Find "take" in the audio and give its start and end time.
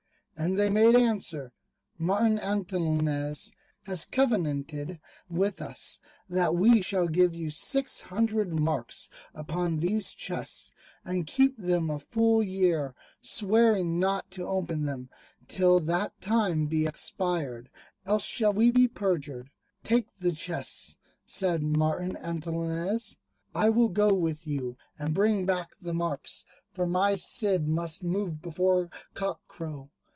19.83-20.07